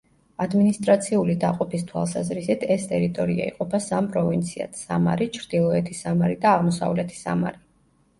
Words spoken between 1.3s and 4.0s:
დაყოფის თვალსაზრისით ეს ტერიტორია იყოფა